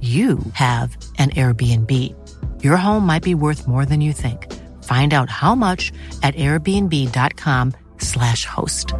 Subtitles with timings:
[0.00, 2.14] you have an Airbnb.
[2.62, 4.46] Your home might be worth more than you think.
[4.84, 5.90] Find out how much
[6.22, 8.94] at airbnb.com/slash host.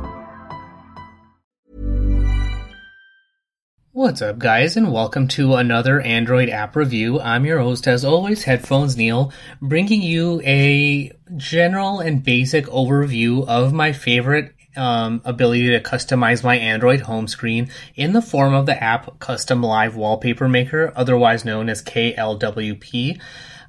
[3.93, 7.21] What's up, guys, and welcome to another Android app review.
[7.21, 13.73] I'm your host, as always, Headphones Neil, bringing you a general and basic overview of
[13.73, 18.83] my favorite um, ability to customize my Android home screen in the form of the
[18.83, 23.21] app Kustom Live Wallpaper Maker, otherwise known as KLWP.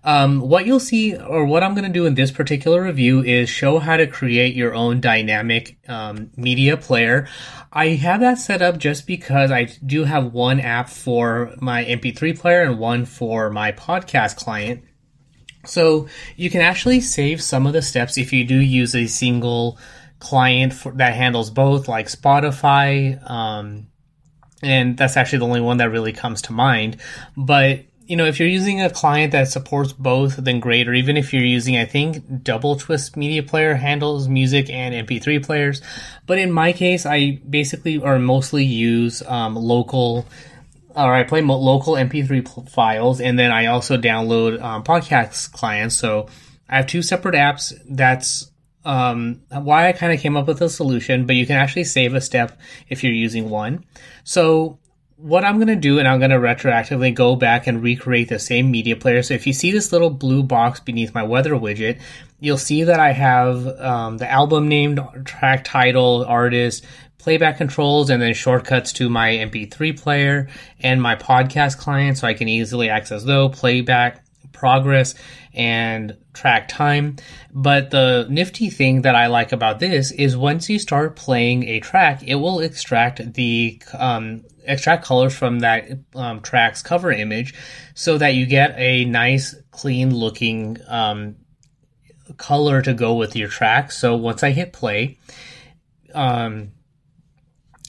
[0.01, 3.49] Um, what you'll see, or what I'm going to do in this particular review, is
[3.49, 7.27] show how to create your own dynamic um, media player.
[7.73, 12.39] I have that set up just because I do have one app for my MP3
[12.39, 14.83] player and one for my podcast client.
[15.65, 19.77] So you can actually save some of the steps if you do use a single
[20.19, 23.29] client for, that handles both, like Spotify.
[23.29, 23.87] Um,
[24.61, 26.97] and that's actually the only one that really comes to mind.
[27.35, 30.87] But you know, if you're using a client that supports both, then great.
[30.87, 35.83] Or even if you're using, I think doubleTwist Media Player handles music and MP3 players.
[36.25, 40.25] But in my case, I basically or mostly use um, local.
[40.95, 45.95] Or I play local MP3 files, and then I also download um, podcast clients.
[45.95, 46.27] So
[46.67, 47.79] I have two separate apps.
[47.87, 48.48] That's
[48.85, 52.13] um, why I kind of came up with a solution, but you can actually save
[52.13, 53.85] a step if you're using one.
[54.23, 54.79] So
[55.21, 58.39] what I'm going to do, and I'm going to retroactively go back and recreate the
[58.39, 59.21] same media player.
[59.21, 61.99] So if you see this little blue box beneath my weather widget,
[62.39, 66.85] you'll see that I have um, the album named, track title, artist,
[67.17, 70.47] playback controls, and then shortcuts to my MP3 player
[70.79, 75.15] and my podcast client, so I can easily access those, playback, progress,
[75.53, 77.17] and track time.
[77.53, 81.79] But the nifty thing that I like about this is once you start playing a
[81.79, 87.53] track, it will extract the um, extract colors from that um, track's cover image,
[87.93, 91.35] so that you get a nice, clean looking um,
[92.37, 93.91] color to go with your track.
[93.91, 95.17] So once I hit play,
[96.13, 96.71] um,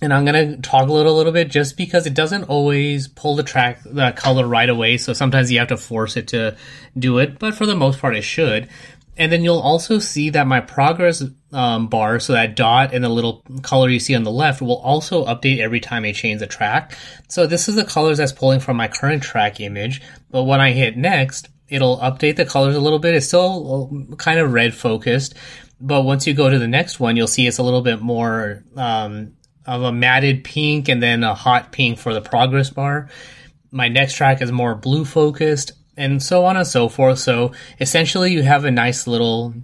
[0.02, 3.42] and I'm gonna toggle it a little bit just because it doesn't always pull the
[3.42, 4.96] track the color right away.
[4.96, 6.56] So sometimes you have to force it to
[6.98, 8.68] do it, but for the most part, it should.
[9.16, 11.22] And then you'll also see that my progress
[11.52, 14.78] um, bar, so that dot and the little color you see on the left, will
[14.78, 16.96] also update every time I change the track.
[17.28, 20.00] So this is the colors that's pulling from my current track image.
[20.30, 23.14] But when I hit next, it'll update the colors a little bit.
[23.14, 25.34] It's still kind of red focused,
[25.80, 28.64] but once you go to the next one, you'll see it's a little bit more
[28.76, 29.34] um,
[29.66, 33.08] of a matted pink and then a hot pink for the progress bar.
[33.70, 37.18] My next track is more blue focused and so on and so forth.
[37.18, 39.54] So essentially you have a nice little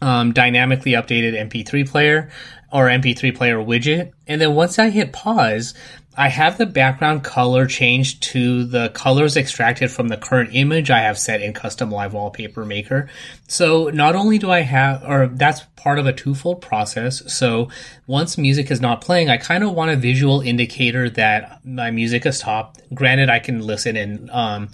[0.00, 2.30] um, dynamically updated MP3 player
[2.72, 4.12] or MP3 player widget.
[4.26, 5.74] And then once I hit pause,
[6.16, 11.00] I have the background color changed to the colors extracted from the current image I
[11.00, 13.08] have set in Kustom Live Wallpaper Maker.
[13.46, 17.32] So not only do I have, or that's part of a twofold process.
[17.32, 17.68] So
[18.08, 22.24] once music is not playing, I kind of want a visual indicator that my music
[22.24, 22.82] has stopped.
[22.92, 24.70] Granted, I can listen and um,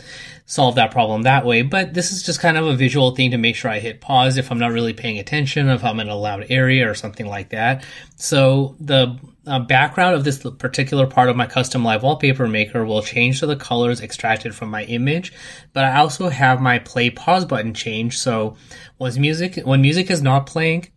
[0.46, 3.38] solve that problem that way, but this is just kind of a visual thing to
[3.38, 6.16] make sure I hit pause if I'm not really paying attention, if I'm in a
[6.16, 7.84] loud area or something like that.
[8.16, 13.02] So the uh, background of this particular part of my Kustom live wallpaper maker will
[13.02, 15.32] change to the colors extracted from my image,
[15.72, 18.18] but I also have my play pause button change.
[18.18, 18.56] So
[18.96, 20.88] when music when music is not playing,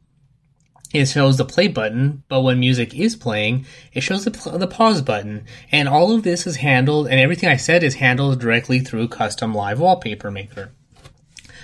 [0.94, 5.02] it shows the play button, but when music is playing, it shows the, the pause
[5.02, 5.46] button.
[5.72, 9.54] And all of this is handled, and everything I said is handled directly through Kustom
[9.54, 10.72] live wallpaper maker.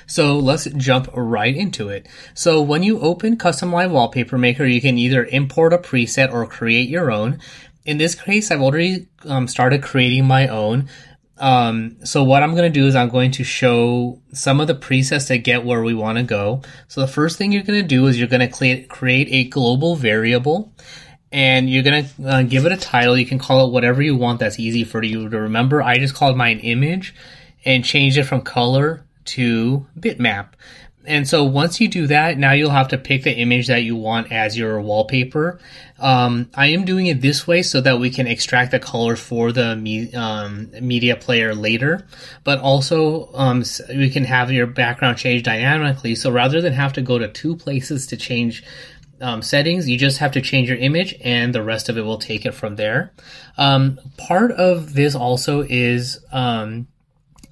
[0.07, 2.07] So let's jump right into it.
[2.33, 6.45] So when you open Kustom Live Wallpaper Maker, you can either import a preset or
[6.45, 7.39] create your own.
[7.85, 10.89] In this case, I've already um, started creating my own.
[11.37, 14.75] Um, so what I'm going to do is I'm going to show some of the
[14.75, 16.61] presets that get where we want to go.
[16.87, 19.95] So the first thing you're going to do is you're going to create a global
[19.95, 20.73] variable
[21.31, 23.17] and you're going to uh, give it a title.
[23.17, 25.81] You can call it whatever you want that's easy for you to remember.
[25.81, 27.15] I just called mine image
[27.65, 30.49] and changed it from color to bitmap.
[31.05, 33.95] And so once you do that, now you'll have to pick the image that you
[33.95, 35.59] want as your wallpaper.
[35.99, 39.51] Um, I am doing it this way so that we can extract the color for
[39.51, 42.07] the me- um, media player later,
[42.43, 46.15] but also um, we can have your background change dynamically.
[46.15, 48.63] So rather than have to go to two places to change
[49.19, 52.17] um, settings, you just have to change your image and the rest of it will
[52.17, 53.13] take it from there.
[53.57, 56.87] Um, part of this also is um,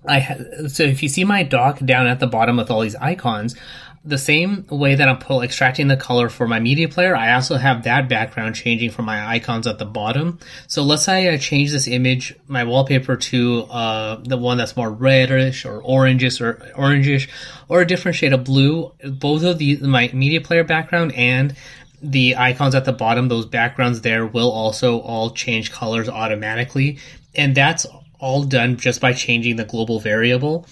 [0.05, 2.95] I ha- so if you see my dock down at the bottom with all these
[2.95, 3.55] icons,
[4.03, 7.57] the same way that I'm pull, extracting the color for my media player, I also
[7.57, 10.39] have that background changing for my icons at the bottom.
[10.65, 14.89] So let's say I change this image, my wallpaper to uh, the one that's more
[14.89, 17.29] reddish or orangish or orangish
[17.69, 18.91] or a different shade of blue.
[19.03, 21.55] Both of these, my media player background and
[22.01, 26.97] the icons at the bottom, those backgrounds there will also all change colors automatically.
[27.35, 27.85] And that's
[28.21, 30.65] all done just by changing the global variable.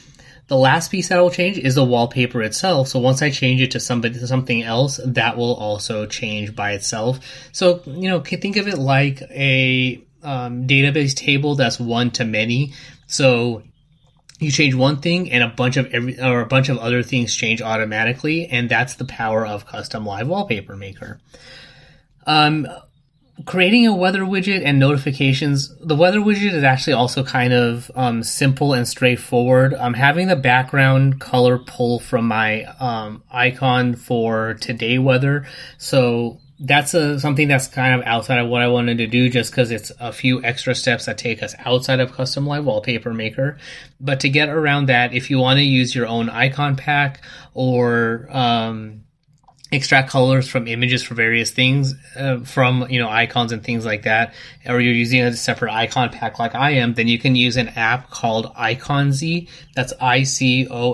[0.48, 2.88] The last piece that will change is the wallpaper itself.
[2.88, 7.20] So once I change it to somebody something else, that will also change by itself.
[7.52, 12.74] So you know, think of it like a um, database table that's one to many.
[13.08, 13.64] So
[14.40, 17.36] you change one thing and a bunch of every or a bunch of other things
[17.36, 21.20] change automatically, and that's the power of Kustom live wallpaper maker.
[22.26, 22.68] Um,
[23.46, 28.24] creating a weather widget and notifications the weather widget is actually also kind of um,
[28.24, 29.74] simple and straightforward.
[29.74, 35.46] I'm having the background color pull from my um, icon for today weather.
[35.78, 39.50] So that's a, something that's kind of outside of what i wanted to do just
[39.50, 43.58] because it's a few extra steps that take us outside of Kustom live wallpaper maker.
[44.02, 47.22] But to get around that if you want to use your own icon pack
[47.54, 49.06] or um,
[49.72, 54.04] extract colors from images for various things uh, from you know icons and things like
[54.04, 54.34] that.
[54.66, 57.70] Or you're using a separate icon pack like i am then you can use an
[57.70, 60.86] app called iconzy that's i-c-o-n-z-y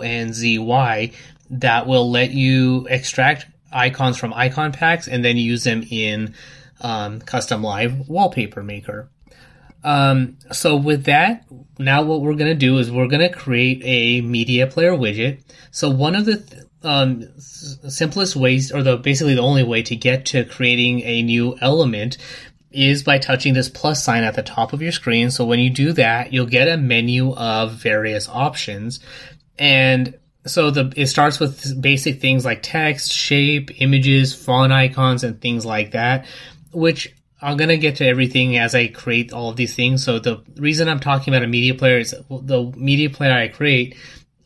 [1.50, 6.34] that will let you extract icons from icon packs and then use them in
[6.82, 9.10] um, Kustom live wallpaper maker.
[9.84, 11.46] Um, so with that,
[11.78, 15.42] now what we're going to do is we're going to create a media player widget.
[15.72, 19.96] So one of the th- um, simplest ways, or the basically the only way to
[19.96, 22.18] get to creating a new element
[22.72, 25.32] is by touching this plus sign at the top of your screen.
[25.32, 29.00] So when you do that, you'll get a menu of various options.
[29.58, 35.42] And so the it starts with basic things like text, shape, images, font icons, and
[35.42, 36.26] things like that,
[36.72, 40.04] which I'm gonna get to everything as I create all of these things.
[40.04, 43.96] So the reason I'm talking about a media player is the media player I create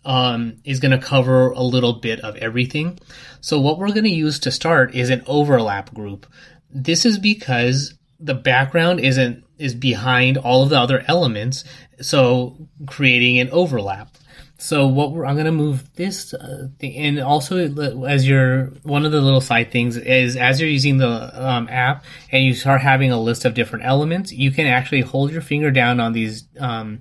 [0.05, 2.99] um, is going to cover a little bit of everything.
[3.41, 6.25] So what we're going to use to start is an overlap group.
[6.69, 11.63] This is because the background isn't is behind all of the other elements,
[12.01, 14.09] so creating an overlap.
[14.57, 17.57] So what we're I'm going to move this uh, thing, and also
[18.03, 22.03] as you're one of the little side things is as you're using the um, app
[22.31, 25.71] and you start having a list of different elements, you can actually hold your finger
[25.71, 26.99] down on these um,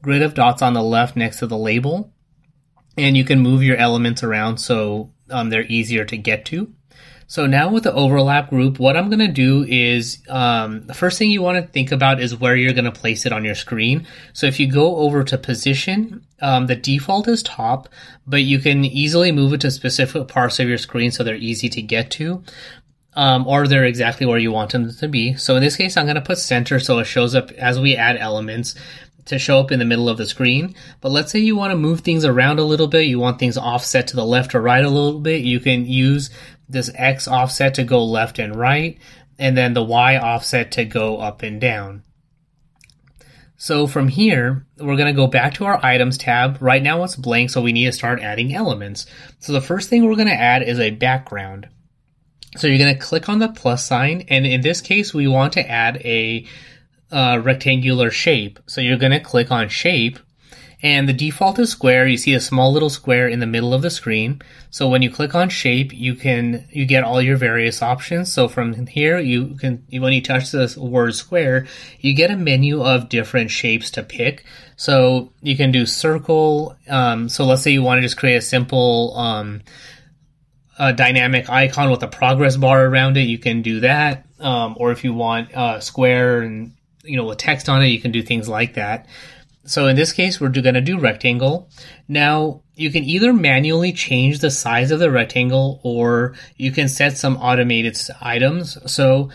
[0.00, 2.11] grid of dots on the left next to the label,
[2.96, 6.72] and you can move your elements around so um, they're easier to get to.
[7.32, 11.18] So now with the overlap group, what I'm going to do is um, the first
[11.18, 13.54] thing you want to think about is where you're going to place it on your
[13.54, 14.06] screen.
[14.34, 17.88] So if you go over to position, um, the default is top,
[18.26, 21.70] but you can easily move it to specific parts of your screen so they're easy
[21.70, 22.44] to get to.
[23.14, 25.34] Um, or they're exactly where you want them to be.
[25.34, 27.96] So in this case, I'm going to put center so it shows up as we
[27.96, 28.74] add elements
[29.26, 30.74] to show up in the middle of the screen.
[31.00, 33.56] But let's say you want to move things around a little bit, you want things
[33.56, 36.30] offset to the left or right a little bit, you can use
[36.68, 38.98] this X offset to go left and right,
[39.38, 42.02] and then the Y offset to go up and down.
[43.56, 46.58] So from here, we're going to go back to our items tab.
[46.60, 49.06] Right now it's blank, so we need to start adding elements.
[49.38, 51.68] So the first thing we're going to add is a background.
[52.56, 55.52] So you're going to click on the plus sign, and in this case, we want
[55.52, 56.44] to add a
[57.12, 58.58] uh, rectangular shape.
[58.66, 60.18] So you're going to click on shape
[60.82, 62.08] and the default is square.
[62.08, 64.42] You see a small little square in the middle of the screen.
[64.70, 68.32] So when you click on shape, you can, you get all your various options.
[68.32, 71.68] So from here, you can, when you touch the word square,
[72.00, 74.44] you get a menu of different shapes to pick.
[74.74, 76.76] So you can do circle.
[76.88, 79.62] Um, so let's say you want to just create a simple, um,
[80.80, 84.26] a dynamic icon with a progress bar around it, you can do that.
[84.40, 86.72] Um, or if you want uh, square and
[87.02, 89.06] you know, with text on it, you can do things like that.
[89.64, 91.70] So in this case, we're going to do rectangle.
[92.08, 97.16] Now you can either manually change the size of the rectangle or you can set
[97.16, 98.76] some automated items.
[98.90, 99.30] So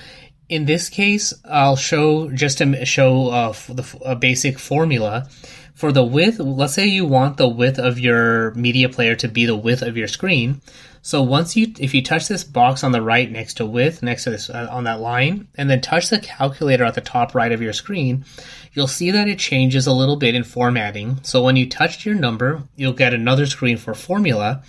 [0.50, 5.30] in this case, I'll show just to show uh, the, a basic formula
[5.76, 6.40] for the width.
[6.40, 9.96] Let's say you want the width of your media player to be the width of
[9.96, 10.62] your screen.
[11.08, 14.26] So once you, if you touch this box on the right next to width, next
[14.26, 17.54] to this uh, on that line, and then touch the calculator at the top right
[17.54, 18.26] of your screen,
[18.74, 21.24] you'll see that it changes a little bit in formatting.
[21.24, 24.64] So when you touch your number, you'll get another screen for formula,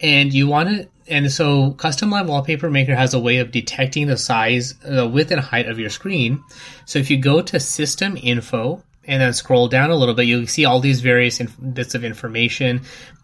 [0.00, 0.88] and you want to.
[1.06, 5.30] And so Kustom Live Wallpaper Maker has a way of detecting the size, the width
[5.30, 6.42] and height of your screen.
[6.84, 10.48] So if you go to System Info and then scroll down a little bit, you'll
[10.48, 12.80] see all these various inf- bits of information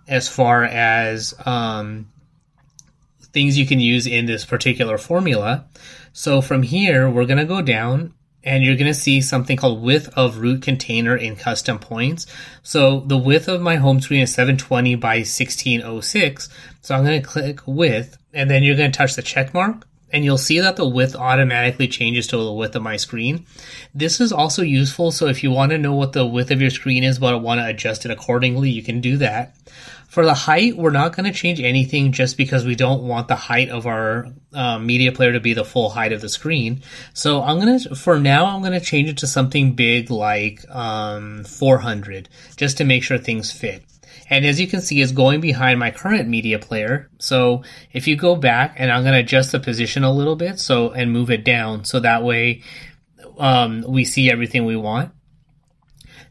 [0.06, 2.06] as far as um,
[3.32, 5.66] things you can use in this particular formula.
[6.12, 9.82] So from here, we're going to go down and you're going to see something called
[9.82, 12.26] width of root container in custom points.
[12.62, 16.48] So the width of my home screen is 720 by 1606.
[16.80, 19.86] So I'm going to click width and then you're going to touch the check mark
[20.12, 23.46] and you'll see that the width automatically changes to the width of my screen.
[23.94, 25.10] This is also useful.
[25.10, 27.60] So if you want to know what the width of your screen is, but want
[27.60, 29.54] to adjust it accordingly, you can do that.
[30.12, 33.34] For the height, we're not going to change anything just because we don't want the
[33.34, 36.82] height of our um, media player to be the full height of the screen.
[37.14, 40.68] So I'm going to, for now, I'm going to change it to something big like
[40.68, 42.28] um, 400
[42.58, 43.84] just to make sure things fit.
[44.28, 47.08] And as you can see, it's going behind my current media player.
[47.18, 47.62] So
[47.94, 50.90] if you go back and I'm going to adjust the position a little bit so
[50.90, 52.60] and move it down so that way
[53.38, 55.12] um, we see everything we want.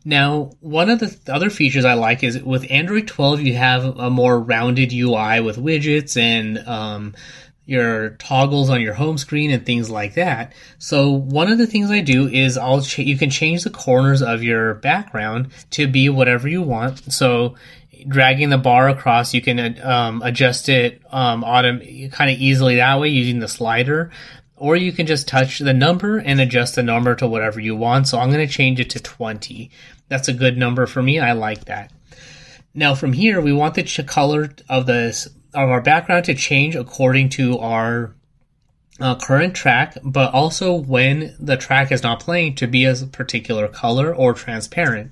[0.03, 4.09] Now, one of the other features I like is with Android 12, you have a
[4.09, 7.13] more rounded UI with widgets and um,
[7.65, 10.53] your toggles on your home screen and things like that.
[10.79, 14.21] So one of the things I do is I'll ch- you can change the corners
[14.21, 17.13] of your background to be whatever you want.
[17.13, 17.55] So
[18.07, 22.99] dragging the bar across, you can um, adjust it um, autom- kind of easily that
[22.99, 24.11] way using the slider
[24.61, 28.07] or you can just touch the number and adjust the number to whatever you want.
[28.07, 29.71] So I'm going to change it to 20.
[30.07, 31.19] That's a good number for me.
[31.19, 31.91] I like that.
[32.75, 37.29] Now from here, we want the color of this of our background to change according
[37.29, 38.13] to our
[38.99, 43.67] uh, current track, but also when the track is not playing to be a particular
[43.67, 45.11] color or transparent.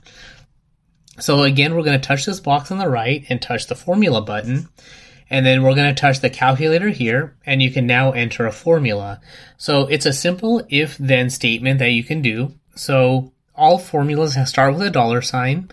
[1.17, 4.21] So again, we're going to touch this box on the right and touch the formula
[4.21, 4.69] button.
[5.29, 8.51] And then we're going to touch the calculator here and you can now enter a
[8.51, 9.21] formula.
[9.57, 12.53] So it's a simple if then statement that you can do.
[12.75, 15.69] So all formulas start with a dollar sign.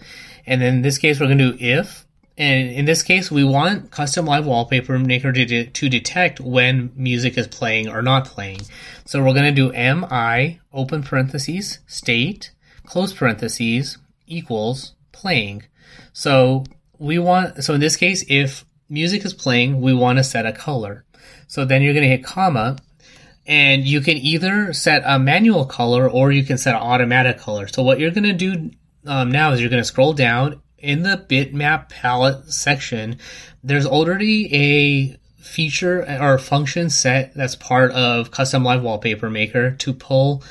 [0.46, 2.04] And then in this case, we're going to do if.
[2.38, 6.92] And in this case, we want Kustom live wallpaper maker to, de- to detect when
[6.94, 8.60] music is playing or not playing.
[9.06, 12.50] So we're going to do mi open parentheses state
[12.86, 15.64] close parentheses equals playing.
[16.12, 16.64] So
[16.98, 20.52] we want, so in this case, if music is playing, we want to set a
[20.52, 21.04] color.
[21.48, 22.76] So then you're going to hit comma
[23.46, 27.68] and you can either set a manual color or you can set an automatic color.
[27.68, 28.70] So what you're going to do
[29.06, 33.18] um, now is you're going to scroll down in the bitmap palette section.
[33.62, 39.94] There's already a feature or function set that's part of Kustom live wallpaper maker to
[39.94, 40.42] pull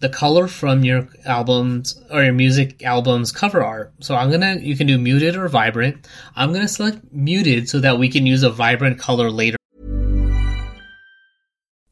[0.00, 3.92] the color from your albums or your music album's cover art.
[4.00, 6.06] So I'm gonna, you can do muted or vibrant.
[6.36, 9.56] I'm gonna select muted so that we can use a vibrant color later.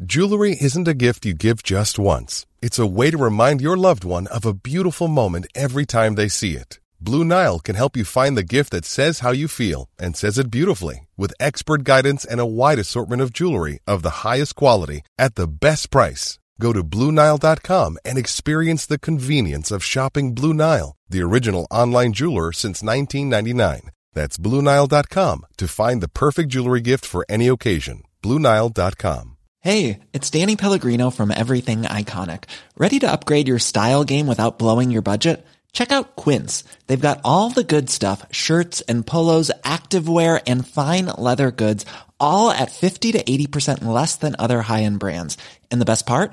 [0.04, 2.46] Jewelry isn't a gift you give just once.
[2.62, 6.28] It's a way to remind your loved one of a beautiful moment every time they
[6.28, 6.78] see it.
[7.00, 10.38] Blue Nile can help you find the gift that says how you feel and says
[10.38, 15.02] it beautifully with expert guidance and a wide assortment of jewelry of the highest quality
[15.18, 16.38] at the best price.
[16.60, 22.52] Go to BlueNile.com and experience the convenience of shopping Blue Nile, the original online jeweler
[22.52, 23.90] since 1999.
[24.14, 28.02] That's BlueNile.com to find the perfect jewelry gift for any occasion.
[28.22, 29.36] BlueNile.com.
[29.60, 32.44] Hey, it's Danny Pellegrino from Everything Iconic.
[32.78, 35.44] Ready to upgrade your style game without blowing your budget?
[35.72, 36.64] Check out Quince.
[36.86, 41.84] They've got all the good stuff shirts and polos, activewear, and fine leather goods,
[42.18, 45.36] all at 50 to 80% less than other high end brands.
[45.70, 46.32] And the best part?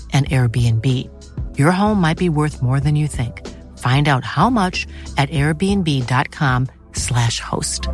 [0.13, 1.09] an Airbnb.
[1.57, 3.47] Your home might be worth more than you think.
[3.77, 4.87] Find out how much
[5.17, 7.87] at airbnb.com/slash host.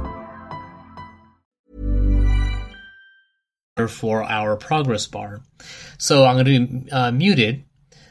[3.89, 5.41] For our progress bar.
[5.99, 7.63] So I'm going to be uh, muted.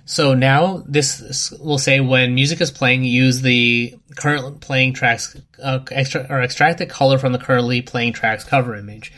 [0.04, 5.80] So now this will say when music is playing, use the current playing tracks, uh,
[5.90, 9.12] extra, or extract the color from the currently playing track's cover image.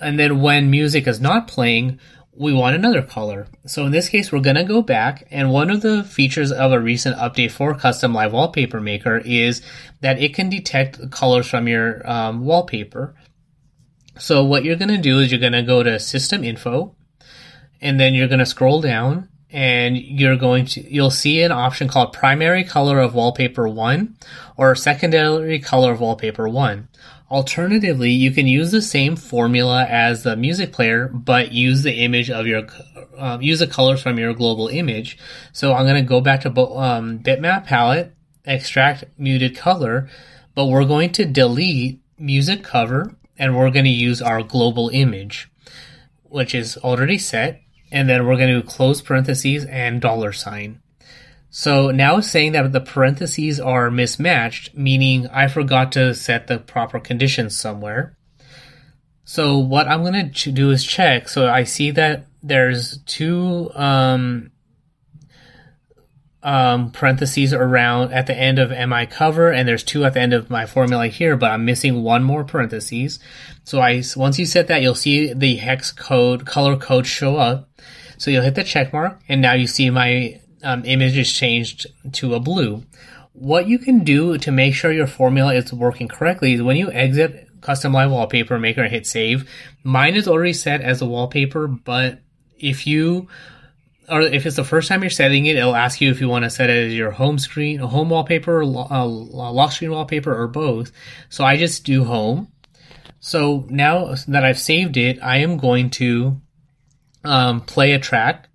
[0.00, 2.00] And then when music is not playing,
[2.40, 3.46] we want another color.
[3.66, 6.72] So in this case, we're going to go back and one of the features of
[6.72, 9.60] a recent update for Kustom Live Wallpaper Maker is
[10.00, 13.14] that it can detect colors from your um, wallpaper.
[14.18, 16.96] So what you're going to do is you're going to go to System Info
[17.82, 21.88] and then you're going to scroll down and you're going to you'll see an option
[21.88, 24.16] called primary color of wallpaper 1
[24.56, 26.88] or secondary color of wallpaper 1
[27.30, 32.28] Alternatively, you can use the same formula as the music player, but use the image
[32.28, 32.66] of your,
[33.16, 35.16] um, use the colors from your global image.
[35.52, 40.08] So I'm going to go back to um, bitmap palette, extract muted color,
[40.56, 45.48] but we're going to delete music cover and we're going to use our global image,
[46.24, 47.62] which is already set.
[47.92, 50.80] And then we're going to close parentheses and dollar sign.
[51.50, 57.00] So now saying that the parentheses are mismatched, meaning I forgot to set the proper
[57.00, 58.16] conditions somewhere.
[59.24, 61.28] So what I'm going to do is check.
[61.28, 64.52] So I see that there's two um,
[66.42, 70.32] um, parentheses around at the end of mi cover, and there's two at the end
[70.32, 73.18] of my formula here, but I'm missing one more parentheses.
[73.64, 77.68] So I once you set that, you'll see the hex code color code show up.
[78.18, 81.86] So you'll hit the check mark, and now you see my um, image is changed
[82.12, 82.84] to a blue.
[83.32, 86.90] What you can do to make sure your formula is working correctly is when you
[86.90, 89.48] exit Kustom Live Wallpaper Maker and hit save,
[89.84, 92.20] mine is already set as a wallpaper, but
[92.58, 93.28] if you
[94.08, 96.44] or if it's the first time you're setting it, it'll ask you if you want
[96.44, 100.90] to set it as your home screen, home wallpaper, uh, lock screen wallpaper, or both.
[101.28, 102.48] So I just do home.
[103.20, 106.40] So now that I've saved it, I am going to
[107.22, 108.48] um, play a track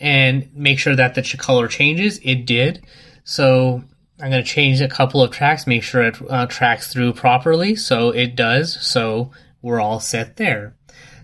[0.00, 2.20] and make sure that the color changes.
[2.22, 2.84] It did.
[3.24, 3.82] So
[4.20, 7.76] I'm going to change a couple of tracks, make sure it uh, tracks through properly.
[7.76, 8.80] So it does.
[8.86, 9.30] So
[9.62, 10.76] we're all set there.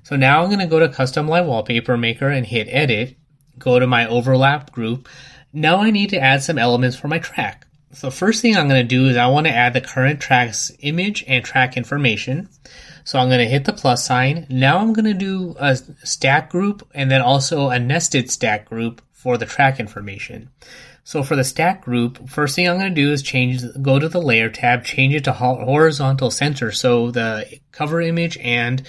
[0.02, 3.16] So now I'm going to go to Kustom Live Wallpaper Maker and hit Edit.
[3.59, 5.09] Go to my overlap group.
[5.52, 7.66] Now I need to add some elements for my track.
[7.92, 10.70] So first thing I'm going to do is I want to add the current track's
[10.80, 12.48] image and track information.
[13.11, 14.46] So I'm going to hit the plus sign.
[14.49, 19.03] Now I'm going to do a stack group and then also a nested stack group
[19.11, 20.49] for the track information.
[21.03, 24.09] So for the stack group, first thing I'm going to do is change, go to
[24.09, 28.81] the layer tab, change it to horizontal center so the cover image and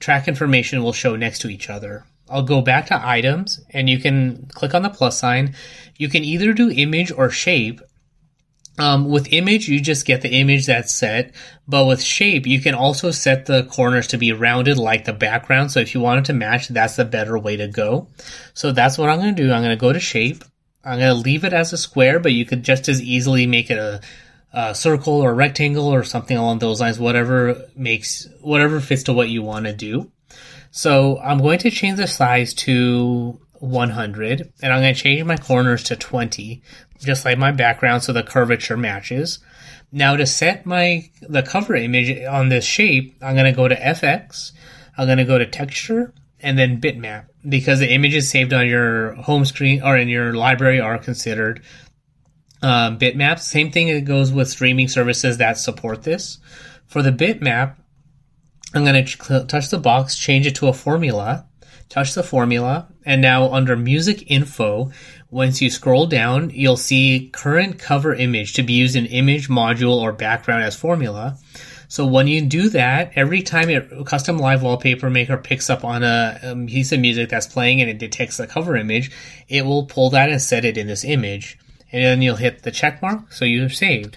[0.00, 2.04] track information will show next to each other.
[2.28, 5.54] I'll go back to items and you can click on the plus sign.
[5.96, 7.80] You can either do image or shape
[8.78, 11.34] um, with image, you just get the image that's set,
[11.68, 15.70] but with shape, you can also set the corners to be rounded like the background.
[15.70, 18.08] So if you want it to match, that's the better way to go.
[18.54, 19.52] So that's what I'm going to do.
[19.52, 20.42] I'm going to go to shape.
[20.84, 23.70] I'm going to leave it as a square, but you could just as easily make
[23.70, 24.00] it a,
[24.52, 29.12] a circle or a rectangle or something along those lines, whatever makes, whatever fits to
[29.12, 30.10] what you want to do.
[30.70, 35.36] So I'm going to change the size to 100 and I'm going to change my
[35.36, 36.60] corners to 20
[36.98, 39.38] just like my background so the curvature matches.
[39.92, 43.76] Now to set my the cover image on this shape, I'm going to go to
[43.76, 44.50] FX,
[44.98, 49.14] I'm going to go to texture and then bitmap because the images saved on your
[49.14, 51.62] home screen or in your library are considered
[52.62, 53.40] um, bitmaps.
[53.40, 56.38] Same thing it goes with streaming services that support this.
[56.88, 57.76] For the bitmap,
[58.74, 61.46] I'm going to touch the box, change it to a formula,
[61.92, 64.90] touch the formula, and now under music info,
[65.30, 69.96] once you scroll down, you'll see current cover image to be used in image, module,
[69.96, 71.36] or background as formula.
[71.88, 76.02] So when you do that, every time a Kustom live wallpaper maker picks up on
[76.02, 79.10] a, a, piece of music that's playing and it detects the cover image,
[79.46, 81.58] it will pull that and set it in this image.
[81.92, 84.16] and then you'll hit the check mark so you're saved.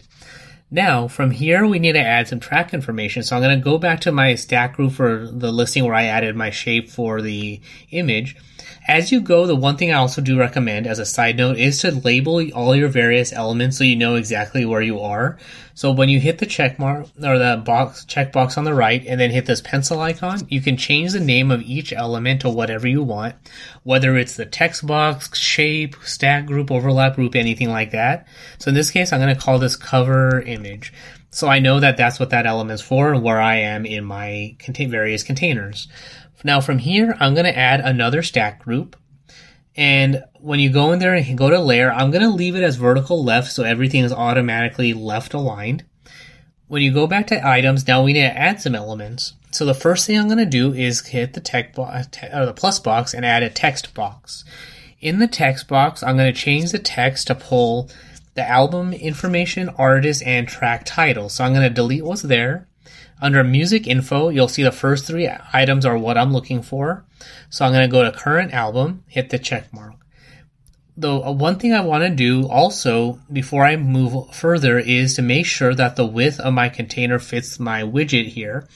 [0.72, 3.24] Now, from here, we need to add some track information.
[3.24, 6.06] So I'm going to go back to my stack group for the listing where I
[6.06, 8.36] added my shape for the image.
[8.88, 11.80] As you go, the one thing I also do recommend as a side note is
[11.82, 15.38] to label all your various elements so you know exactly where you are.
[15.76, 19.20] So when you hit the check mark or the box checkbox on the right and
[19.20, 22.88] then hit this pencil icon, you can change the name of each element to whatever
[22.88, 23.36] you want,
[23.84, 28.26] whether it's the text box, shape, stack group, overlap group, anything like that.
[28.58, 30.94] So in this case, I'm going to call this cover image.
[31.30, 34.56] So I know that that's what that element's for and where I am in my
[34.66, 35.90] various containers.
[36.46, 38.96] Now from here, I'm going to add another stack group.
[39.78, 42.64] And when you go in there and go to layer, I'm going to leave it
[42.64, 45.84] as vertical left so everything is automatically left aligned.
[46.68, 49.34] When you go back to items, now we need to add some elements.
[49.52, 52.54] So the first thing I'm going to do is hit the text bo- or the
[52.54, 54.44] plus box and add a text box.
[55.02, 57.90] In the text box, I'm going to change the text to pull
[58.34, 61.30] the album information, artist, and track title.
[61.30, 62.68] So I'm going to delete what's there
[63.22, 67.06] under music info, you'll see the first three items are what I'm looking for.
[67.50, 69.96] So I'm going to go to current album, hit the check mark.
[70.98, 75.22] The uh, one thing I want to do also before I move further is to
[75.22, 78.68] make sure that the width of my container fits my widget here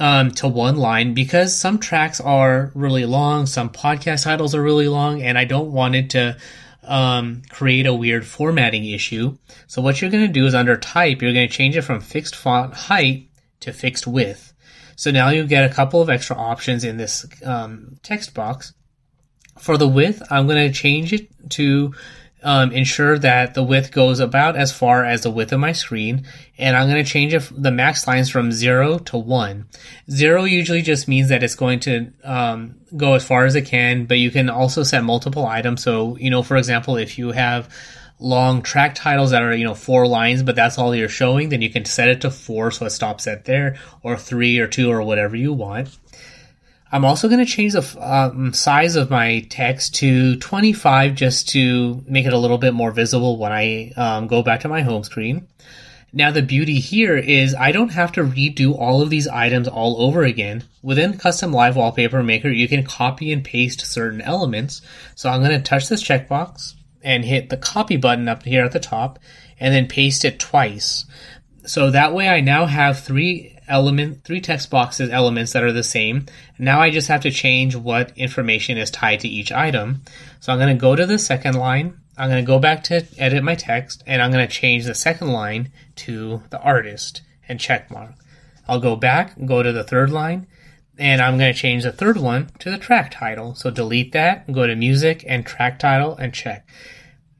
[0.00, 4.88] um, to one line because some tracks are really long, some podcast titles are really
[4.88, 6.38] long, and I don't want it to
[6.82, 9.36] um, create a weird formatting issue.
[9.66, 12.00] So what you're going to do is under type, you're going to change it from
[12.00, 13.28] fixed font height
[13.64, 14.52] to fixed width.
[14.96, 18.72] So now you get a couple of extra options in this um, text box.
[19.58, 21.94] For the width, I'm going to change it to
[22.42, 26.26] um, ensure that the width goes about as far as the width of my screen.
[26.58, 29.66] And I'm going to change the max lines from 0 to 1.
[30.10, 34.04] 0 usually just means that it's going to um, go as far as it can,
[34.04, 35.82] but you can also set multiple items.
[35.82, 37.68] So, you know, for example, if you have
[38.24, 41.60] long track titles that are you know four lines but that's all you're showing then
[41.60, 44.90] you can set it to four so it stops at there or three or two
[44.90, 45.98] or whatever you want
[46.90, 52.02] i'm also going to change the um, size of my text to 25 just to
[52.08, 55.04] make it a little bit more visible when i um, go back to my home
[55.04, 55.46] screen
[56.16, 60.00] now the beauty here is I don't have to redo all of these items all
[60.00, 60.62] over again.
[60.80, 64.80] Within Kustom Live Wallpaper Maker, you can copy and paste certain elements.
[65.16, 68.72] So I'm going to touch this checkbox and hit the copy button up here at
[68.72, 69.18] the top
[69.60, 71.04] and then paste it twice.
[71.66, 75.82] So that way I now have three element, three text boxes elements that are the
[75.82, 76.26] same.
[76.58, 80.02] Now I just have to change what information is tied to each item.
[80.40, 81.98] So I'm going to go to the second line.
[82.16, 84.94] I'm going to go back to edit my text and I'm going to change the
[84.94, 88.12] second line to the artist and check mark.
[88.68, 90.46] I'll go back, go to the third line,
[90.98, 93.54] and I'm going to change the third one to the track title.
[93.54, 96.66] So delete that, go to music and track title and check.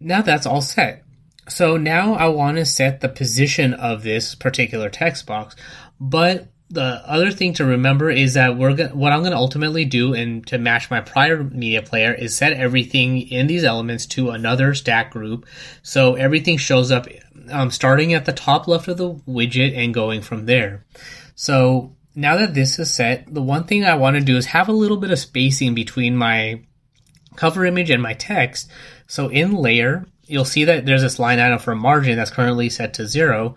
[0.04, 1.02] Now that's all set.
[1.48, 5.56] So now I want to set the position of this particular text box.
[5.98, 9.84] But the other thing to remember is that we're go- what I'm going to ultimately
[9.84, 14.30] do and to match my prior media player is set everything in these elements to
[14.30, 15.46] another stack group.
[15.82, 17.06] So everything shows up
[17.50, 20.84] um, starting at the top left of the widget and going from there.
[21.34, 24.68] So now that this is set, the one thing I want to do is have
[24.68, 26.62] a little bit of spacing between my
[27.36, 28.70] cover image and my text.
[29.06, 32.94] So in layer, you'll see that there's this line item for margin that's currently set
[32.94, 33.56] to zero.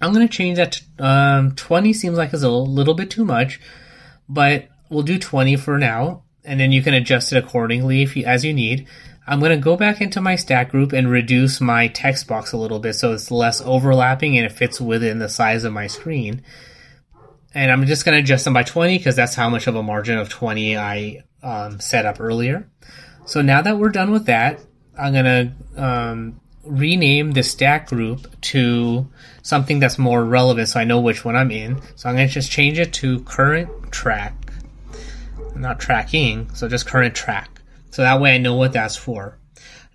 [0.00, 3.24] I'm going to change that to um, 20 seems like it's a little bit too
[3.24, 3.60] much,
[4.28, 8.24] but we'll do 20 for now, and then you can adjust it accordingly if you,
[8.24, 8.86] as you need.
[9.26, 12.58] I'm going to go back into my stack group and reduce my text box a
[12.58, 16.42] little bit so it's less overlapping and it fits within the size of my screen.
[17.54, 19.82] And I'm just going to adjust them by 20 because that's how much of a
[19.82, 22.68] margin of 20 I um, set up earlier.
[23.26, 24.60] So now that we're done with that,
[24.98, 29.08] I'm going to um, rename the stack group to
[29.42, 31.80] something that's more relevant so I know which one I'm in.
[31.96, 34.34] So I'm going to just change it to current track.
[35.56, 37.62] Not tracking, so just current track.
[37.90, 39.38] So that way I know what that's for.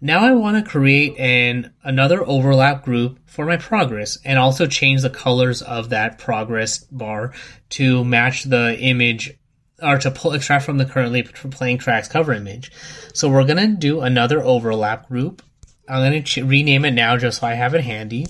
[0.02, 5.02] Now I want to create an another overlap group for my progress and also change
[5.02, 7.34] the colors of that progress bar
[7.72, 9.38] to match the image
[9.82, 12.72] or to pull extract from the currently playing tracks cover image.
[13.14, 15.42] So we're to do another overlap group.
[15.88, 18.28] I'm to ch- rename it now just so I have it handy.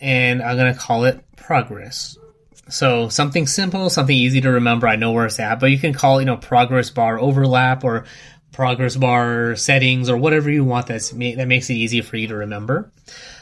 [0.00, 2.16] And I'm to call it progress.
[2.68, 4.86] So something simple, something easy to remember.
[4.86, 7.82] I know where it's at, but you can call it, you know, progress bar overlap
[7.82, 8.04] or
[8.52, 12.28] progress bar settings or whatever you want that's ma- that makes it easy for you
[12.28, 12.92] to remember.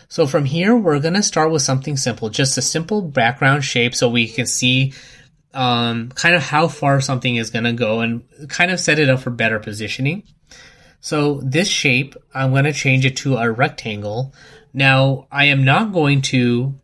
[0.09, 4.09] So from here, we're to start with something simple, just a simple background shape so
[4.09, 4.93] we can see
[5.57, 9.09] um, kind of how far something is going to go and kind of set it
[9.09, 10.23] up for better positioning.
[11.01, 14.35] So this shape, I'm going to change it to a rectangle.
[14.75, 16.79] Now, I am not going to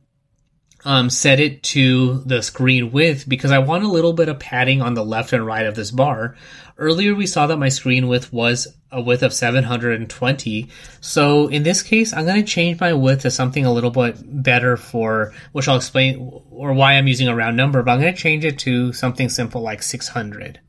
[0.84, 4.82] um, set it to the screen width because I want a little bit of padding
[4.82, 6.36] on the left and right of this bar.
[6.78, 10.68] Earlier we saw that my screen width was a width of 720.
[11.00, 14.16] So in this case, I'm going to change my width to something a little bit
[14.42, 18.14] better for, which I'll explain, or why I'm using a round number, but I'm going
[18.14, 20.60] to change it to something simple like 600.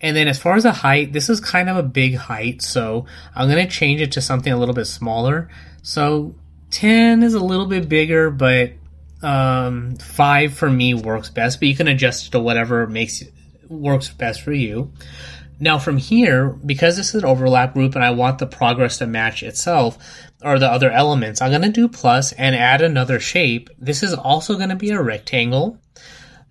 [0.00, 3.06] And then as far as the height, this is kind of a big height, so
[3.34, 5.48] I'm going to change it to something a little bit smaller.
[5.82, 6.34] So
[6.70, 8.72] 10 is a little bit bigger, but
[9.24, 13.22] um, 5 for me works best, but you can adjust it to whatever makes
[13.68, 14.92] works best for you.
[15.58, 19.06] Now from here, because this is an overlap group and I want the progress to
[19.06, 19.98] match itself
[20.42, 23.70] or the other elements, I'm going to do plus and add another shape.
[23.78, 25.78] This is also going to be a rectangle.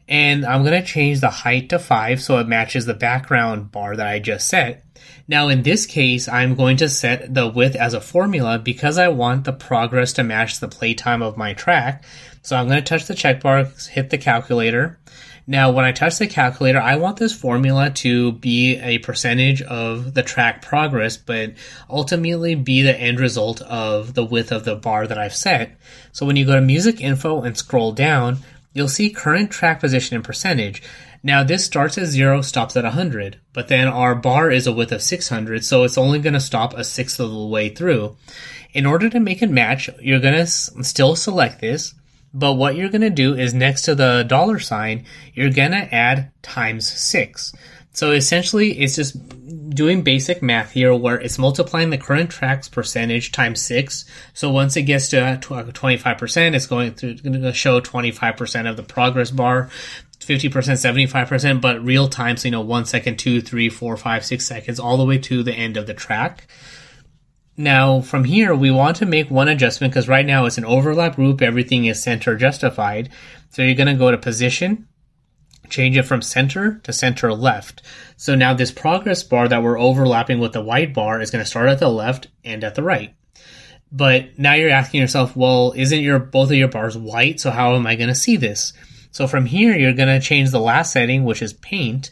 [0.08, 3.96] And I'm going to change the height to 5 so it matches the background bar
[3.96, 4.83] that I just set.
[5.28, 9.08] Now in this case, I'm going to set the width as a formula because I
[9.08, 12.04] want the progress to match the playtime of my track.
[12.42, 15.00] So I'm going to touch the checkbox, hit the calculator,
[15.46, 20.14] now, when I touch the calculator, I want this formula to be a percentage of
[20.14, 21.54] the track progress, but
[21.90, 25.78] ultimately be the end result of the width of the bar that I've set.
[26.14, 28.38] So when you go to music info and scroll down,
[28.72, 30.82] you'll see current track position and percentage.
[31.24, 34.92] Now this starts at zero, stops at 100, but then our bar is a width
[34.92, 38.18] of 600, so it's only going to stop a sixth of the way through.
[38.74, 41.96] In order to make it match, you're going to s- still select this,
[42.34, 45.94] but what you're going to do is next to the dollar sign, you're going to
[45.96, 47.54] add times six.
[47.94, 49.16] So essentially, it's just
[49.70, 54.06] doing basic math here where it's multiplying the current tracks percentage times six.
[54.34, 59.70] So once it gets to 25%, it's going to show 25% of the progress bar.
[60.26, 64.46] 50%, 75%, but real time, so you know, one second, two, three, four, five, six
[64.46, 66.48] seconds, all the way to the end of the track.
[67.56, 71.16] Now, from here, we want to make one adjustment because right now it's an overlap
[71.16, 71.42] group.
[71.42, 73.10] Everything is center justified.
[73.52, 74.88] So you're going to go to position,
[75.70, 77.84] change it from center to center left.
[78.18, 81.50] So now this progress bar that we're overlapping with the white bar is going to
[81.50, 83.16] start at the left and at the right.
[83.92, 87.40] But now you're asking yourself, well, isn't your both of your bars white?
[87.40, 88.74] So how am I going to see this?
[89.14, 92.10] So from here, you're going to change the last setting, which is paint,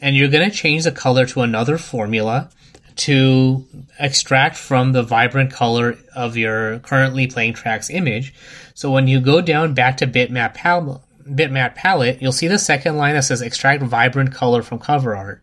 [0.00, 2.50] and you're going to change the color to another formula
[2.96, 3.66] to
[3.98, 8.34] extract from the vibrant color of your currently playing track's image.
[8.74, 12.96] So when you go down back to bitmap palette, bitmap palette, you'll see the second
[12.96, 15.42] line that says extract vibrant color from cover art.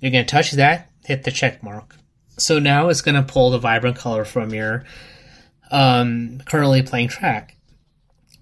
[0.00, 1.94] You're going to touch that, hit the check mark.
[2.38, 4.84] So now it's going to pull the vibrant color from your
[5.70, 7.57] um, currently playing track.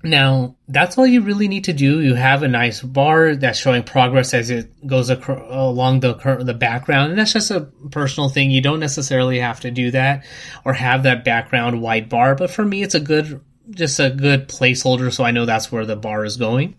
[0.07, 2.01] Now, that's all you really need to do.
[2.01, 6.55] You have a nice bar that's showing progress as it goes ac- along the the
[6.55, 8.51] background, and that's just a personal thing.
[8.51, 10.25] You don't necessarily have to do that
[10.65, 13.41] or have that background white bar, but for me, it's a good
[13.71, 16.77] just a good placeholder, so I know that's where the bar is going.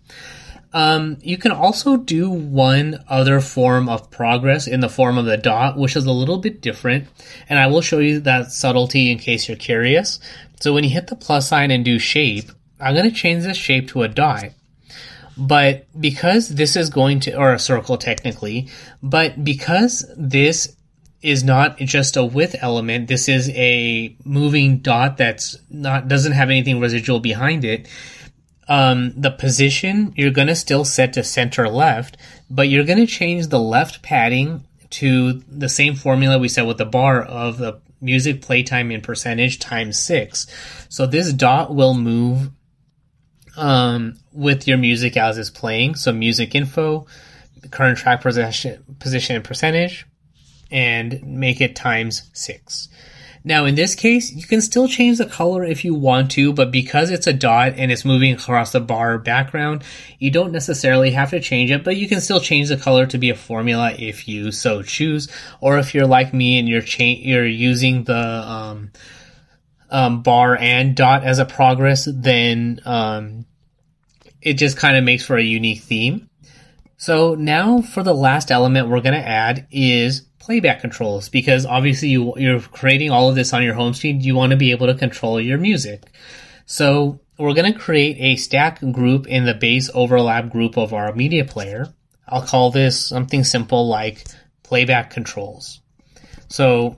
[0.74, 5.38] Um, you can also do one other form of progress in the form of the
[5.38, 7.08] dot, which is a little bit different,
[7.50, 10.20] and I will show you that subtlety in case you're curious.
[10.60, 13.58] So when you hit the plus sign and do shape, I'm going to change this
[13.58, 14.52] shape to a dot.
[15.38, 18.70] But because this is going to, or a circle technically,
[19.04, 20.76] but because this
[21.22, 26.50] is not just a width element, this is a moving dot that's not, doesn't have
[26.50, 27.88] anything residual behind it.
[28.68, 32.18] Um, the position you're going to still set to center left,
[32.50, 36.78] but you're going to change the left padding to the same formula we said with
[36.78, 40.48] the bar of the music playtime in percentage times six.
[40.90, 42.52] So this dot will move
[43.58, 45.96] um, with your music as it's playing.
[45.96, 47.08] So music info,
[47.72, 50.06] current track position, position and percentage,
[50.72, 52.89] and make it times six.
[53.43, 56.70] Now in this case, you can still change the color if you want to, but
[56.70, 59.84] because it's a dot and it's moving across the bar background,
[60.20, 63.17] you don't necessarily have to change it, but you can still change the color to
[63.17, 65.30] be a formula if you so choose,
[65.62, 68.91] or if you're like me and you're cha- you're using the um,
[69.89, 73.45] um, bar and dot as a progress, then um,
[74.41, 76.30] it just kind of makes for a unique theme.
[76.97, 82.10] So now for the last element we're going to add is playback controls because obviously
[82.10, 84.21] you, you're creating all of this on your home screen.
[84.21, 86.04] You want to be able to control your music.
[86.65, 91.13] So we're going to create a stack group in the base overlap group of our
[91.13, 91.93] media player.
[92.28, 94.26] I'll call this something simple like
[94.63, 95.82] playback controls.
[96.50, 96.97] So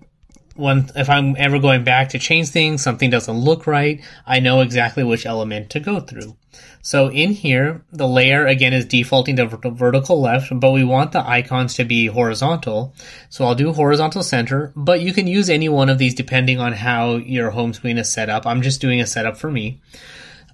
[0.60, 4.62] when if I'm ever going back to change things, something doesn't look right, I know
[4.62, 6.36] exactly which element to go through.
[6.82, 11.28] So in here, the layer again is defaulting to vertical left, but we want the
[11.28, 12.94] icons to be horizontal.
[13.30, 16.74] So I'll do horizontal center, but you can use any one of these depending on
[16.74, 18.46] how your home screen is set up.
[18.46, 19.82] I'm just doing a setup for me.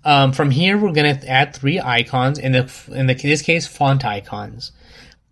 [0.03, 2.37] Um, from here, we're going to add three icons.
[2.37, 4.71] In, the, in, the, in this case, font icons.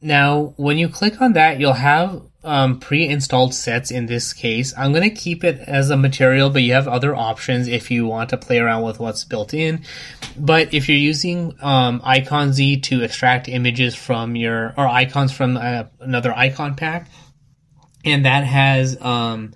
[0.03, 4.73] Now, when you click on that, you'll have um, pre-installed sets in this case.
[4.77, 8.05] I'm going to keep it as a material, but you have other options if you
[8.05, 9.83] want to play around with what's built in.
[10.37, 15.85] But if you're using um, IconZ to extract images from your, or icons from uh,
[16.01, 17.09] another icon pack,
[18.03, 19.53] and that has um,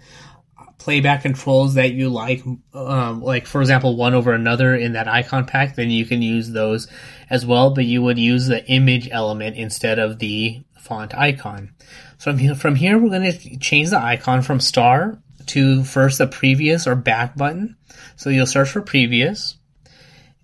[0.87, 2.41] playback controls that you like,
[2.73, 6.49] um, like for example, one over another in that icon pack, then you can use
[6.49, 6.87] those
[7.29, 11.73] as well, but you would use the image element instead of the font icon.
[12.19, 16.19] So from here, from here we're going to change the icon from star to first
[16.19, 17.75] the previous or back button.
[18.15, 19.57] So you'll search for previous,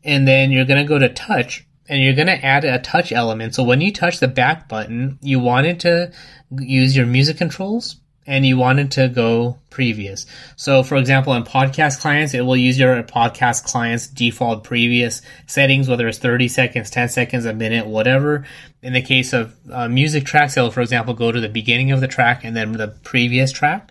[0.04, 3.14] and then you're going to go to touch, and you're going to add a touch
[3.14, 3.56] element.
[3.56, 6.12] So when you touch the back button, you wanted to
[6.52, 10.26] use your music controls and you wanted to go previous.
[10.56, 15.90] So for example, in podcast clients, it will use your podcast client's default previous settings,
[15.90, 18.46] whether it's 30 seconds, 10 seconds, a minute, whatever.
[18.82, 22.02] In the case of uh, music tracks, it'll, for example, go to the beginning of
[22.02, 23.90] the track and then the previous track.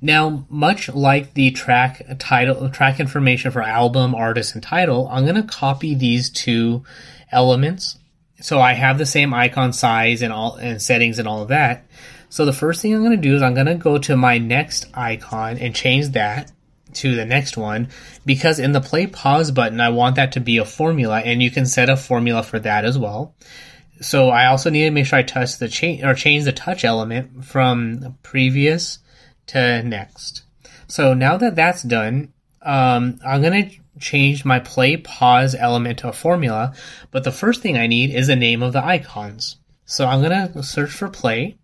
[0.00, 5.34] Now, much like the track title, track information for album, artist, and title, I'm going
[5.34, 6.84] to copy these two
[7.32, 7.98] elements.
[8.40, 11.84] So I have the same icon size and all, and settings and all of that.
[12.30, 14.38] So the first thing I'm going to do is I'm going to go to my
[14.38, 16.52] next icon and change that
[16.94, 17.88] to the next one
[18.24, 21.50] because in the play pause button, I want that to be a formula and you
[21.50, 23.34] can set a formula for that as well.
[24.00, 26.84] So I also need to make sure I touch the change or change the touch
[26.84, 28.98] element from previous
[29.48, 30.42] to next.
[30.86, 36.08] So now that that's done, um, I'm going to change my play pause element to
[36.08, 36.74] a formula,
[37.10, 39.56] but the first thing I need is the name of the icons.
[39.84, 41.58] So I'm going to search for play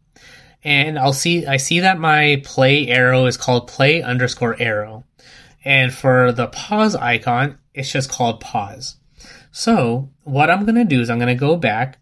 [0.64, 5.04] and I'll see I see that my play arrow is called play underscore arrow.
[5.64, 8.96] And for the pause icon, it's just called pause.
[9.52, 11.98] So what I'm gonna do is I'm gonna go back.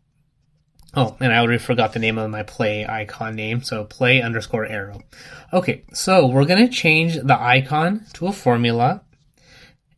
[0.94, 4.66] Oh, and I already forgot the name of my play icon name, so play underscore
[4.66, 5.00] arrow.
[5.52, 9.02] Okay, so we're gonna change the icon to a formula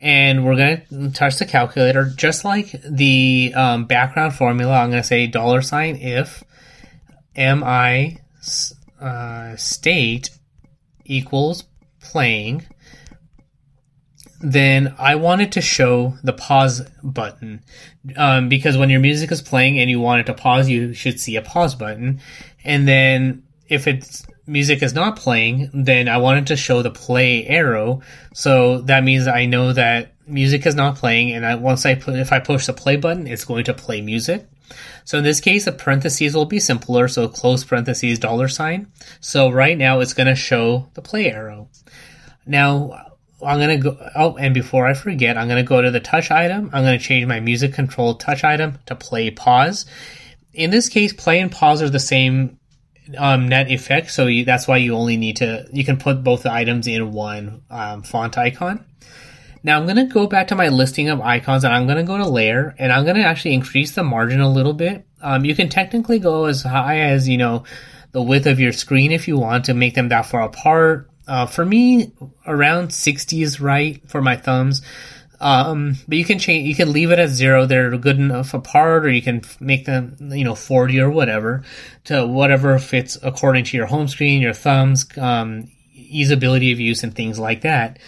[0.01, 4.79] and we're gonna touch the calculator just like the um, background formula.
[4.79, 6.45] I'm gonna say dollar sign if
[7.37, 8.19] mi
[9.01, 10.31] uh, state
[11.05, 11.65] equals
[12.01, 12.67] playing,
[14.41, 17.63] then I wanted to show the pause button
[18.17, 21.19] um, because when your music is playing and you want it to pause, you should
[21.19, 22.21] see a pause button.
[22.63, 27.47] And then if it's music is not playing, then I wanted to show the play
[27.47, 28.03] arrow.
[28.35, 32.17] So that means I know that music is not playing, and I, once I put
[32.17, 34.47] if I push the play button, it's going to play music.
[35.05, 38.91] So in this case, the parentheses will be simpler, so close parentheses dollar sign.
[39.21, 41.69] So right now it's going to show the play arrow.
[42.47, 45.91] Now I'm going to go, oh, and before I forget, I'm going to go to
[45.91, 46.71] the touch item.
[46.73, 49.87] I'm going to change my music control touch item to play pause.
[50.53, 52.59] In this case, play and pause are the same
[53.19, 56.45] um, net effect, so you, that's why you only need to, you can put both
[56.45, 58.85] the items in one um, font icon.
[59.65, 62.05] Now I'm going to go back to my listing of icons and I'm going to
[62.05, 65.07] go to layer and I'm going to actually increase the margin a little bit.
[65.23, 67.65] Um, you can technically go as high as, you know,
[68.13, 71.11] the width of your screen if you want to make them that far apart.
[71.27, 72.13] Uh, for me,
[72.47, 74.83] around 60 is right for my thumbs.
[75.41, 77.67] Um, but you can change, you can leave it at zero.
[77.67, 81.65] They're good enough apart, or you can make them, you know, 40 or whatever
[82.05, 85.71] to whatever fits according to your home screen, your thumbs, um,
[86.73, 87.99] of use and things like that.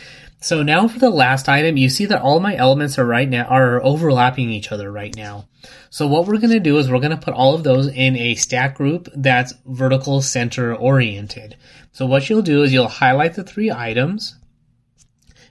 [0.46, 3.46] So now for the last item, you see that all my elements are right now
[3.46, 5.48] are overlapping each other right now.
[5.90, 8.16] So what we're going to do is we're going to put all of those in
[8.16, 11.56] a stack group that's vertical center oriented.
[11.90, 14.36] So what you'll do is you'll highlight the three items.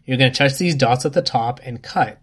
[0.06, 2.22] You're going to touch these dots at the top and cut.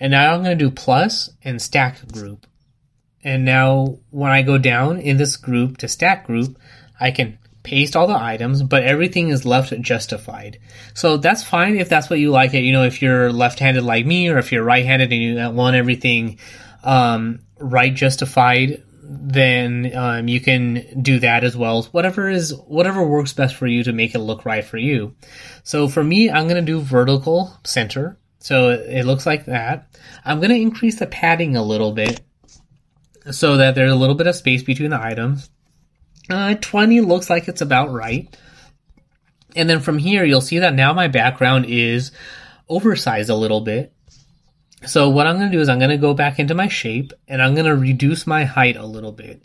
[0.00, 2.44] And now I'm going to do plus and stack group.
[3.22, 6.58] And now when I go down in this group to stack group,
[6.98, 10.58] I can paste all the items, but everything is left justified.
[10.94, 12.62] So that's fine if that's what you like it.
[12.62, 16.38] You know, if you're left-handed like me, or if you're right-handed and you want everything
[16.82, 21.82] um, right justified, then um, you can do that as well.
[21.90, 25.16] Whatever is whatever works best for you to make it look right for you.
[25.64, 28.18] So for me, I'm gonna do vertical center.
[28.38, 29.98] So it looks like that.
[30.24, 32.20] I'm gonna increase the padding a little bit
[33.32, 35.50] so that there's a little bit of space between the items.
[36.30, 38.34] Uh, 20 looks like it's about right.
[39.56, 42.12] And then from here, you'll see that now my background is
[42.68, 43.92] oversized a little bit.
[44.86, 47.12] So what I'm going to do is I'm going to go back into my shape
[47.28, 49.42] and I'm going to reduce my height a little bit.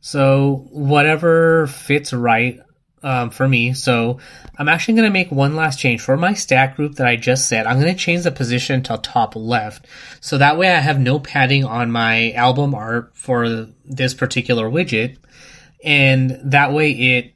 [0.00, 2.60] So whatever fits right
[3.02, 3.72] um, for me.
[3.72, 4.18] So
[4.58, 7.48] I'm actually going to make one last change for my stack group that I just
[7.48, 7.66] set.
[7.66, 9.86] I'm going to change the position to top left.
[10.20, 15.18] So that way I have no padding on my album art for this particular widget.
[15.84, 17.34] And that way it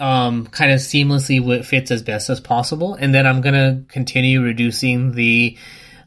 [0.00, 2.94] um, kind of seamlessly fits as best as possible.
[2.94, 5.56] And then I'm going to continue reducing the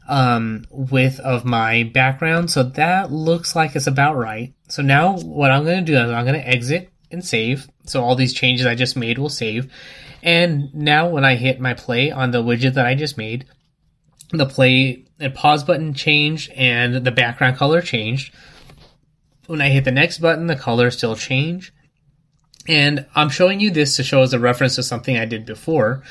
[0.08, 2.50] um, width of my background.
[2.50, 4.54] So that looks like it's about right.
[4.68, 7.68] So now what I'm going to do is I'm going to exit and save.
[7.86, 9.72] So all these changes I just made will save.
[10.22, 13.46] And now when I hit my play on the widget that I just made,
[14.30, 18.34] the play and pause button changed and the background color changed.
[19.46, 21.72] When I hit the next button, the colors still change.
[22.68, 26.02] And I'm showing you this to show as a reference to something I did before.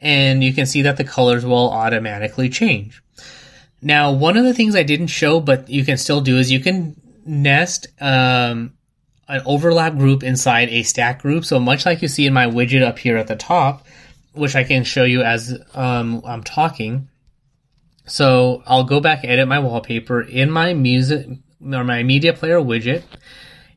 [0.00, 3.02] And you can see that the colors will automatically change.
[3.82, 6.60] Now, one of the things I didn't show, but you can still do is you
[6.60, 6.96] can
[7.26, 8.74] nest um,
[9.28, 11.44] an overlap group inside a stack group.
[11.44, 13.86] So much like you see in my widget up here at the top,
[14.32, 17.08] which I can show you as um, I'm talking.
[18.06, 21.26] So I'll go back edit my wallpaper in my music
[21.64, 23.02] or my media player widget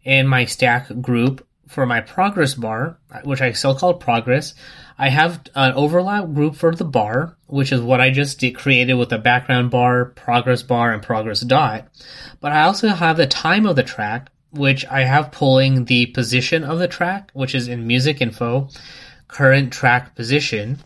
[0.03, 4.53] and my stack group for my progress bar, which I still call progress,
[4.97, 9.09] I have an overlap group for the bar, which is what I just created with
[9.09, 11.87] the background bar, progress bar, and progress dot.
[12.39, 16.63] But I also have the time of the track, which I have pulling the position
[16.63, 18.69] of the track, which is in music info,
[19.27, 20.79] current track position.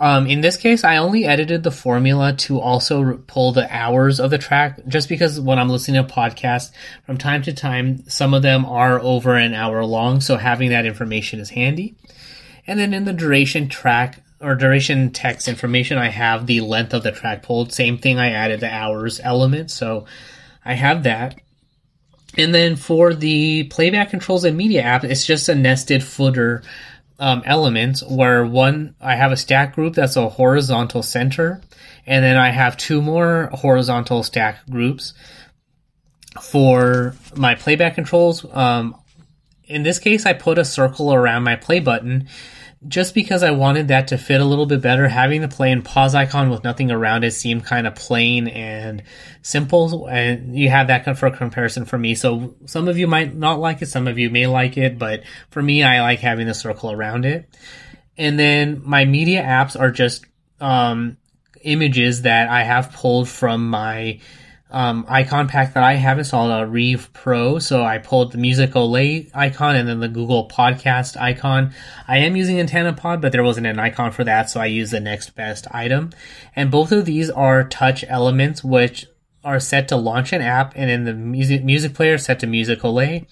[0.00, 4.30] Um, in this case, I only edited the formula to also pull the hours of
[4.30, 6.72] the track, just because when I'm listening to podcasts,
[7.04, 10.86] from time to time, some of them are over an hour long, so having that
[10.86, 11.96] information is handy.
[12.66, 17.02] And then in the duration track or duration text information, I have the length of
[17.02, 17.70] the track pulled.
[17.70, 20.06] Same thing, I added the hours element, so
[20.64, 21.38] I have that.
[22.38, 26.62] And then for the playback controls and media app, it's just a nested footer
[27.20, 31.60] um, elements where one I have a stack group that's a horizontal center,
[32.06, 35.12] and then I have two more horizontal stack groups
[36.40, 38.44] for my playback controls.
[38.50, 38.96] Um,
[39.64, 42.28] in this case, I put a circle around my play button
[42.88, 45.84] just because I wanted that to fit a little bit better, having the play and
[45.84, 49.02] pause icon with nothing around it seemed kind of plain and
[49.42, 50.06] simple.
[50.06, 52.14] And you have that for comparison for me.
[52.14, 55.24] So some of you might not like it, some of you may like it, but
[55.50, 57.54] for me, I like having the circle around it.
[58.16, 60.24] And then my media apps are just
[60.58, 61.18] um,
[61.62, 64.20] images that I have pulled from my
[64.70, 67.58] um, icon pack that I have installed, a Reev Pro.
[67.58, 71.72] So I pulled the Musicolet icon and then the Google Podcast icon.
[72.06, 75.00] I am using AntennaPod, but there wasn't an icon for that, so I used the
[75.00, 76.10] next best item.
[76.54, 79.06] And both of these are touch elements, which
[79.42, 83.26] are set to launch an app, and in the music music player set to Musicolet.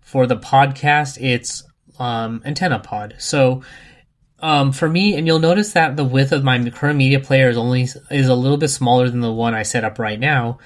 [0.00, 1.64] For the podcast, it's
[1.98, 3.20] um, AntennaPod.
[3.20, 3.62] So
[4.40, 7.56] um, for me, and you'll notice that the width of my current media player is
[7.56, 10.58] only is a little bit smaller than the one I set up right now,